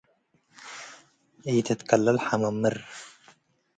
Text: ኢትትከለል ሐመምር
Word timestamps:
ኢትትከለል 1.53 2.17
ሐመምር 2.25 2.75